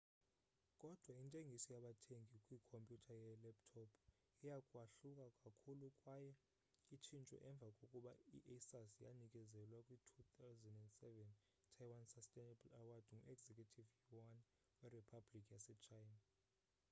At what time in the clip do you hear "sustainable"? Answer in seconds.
12.13-12.71